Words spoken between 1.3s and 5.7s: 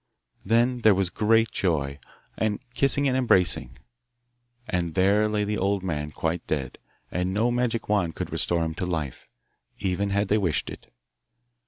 joy, and kissing and embracing. And there lay the